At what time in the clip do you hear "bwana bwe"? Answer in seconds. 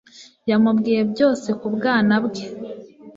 1.75-2.45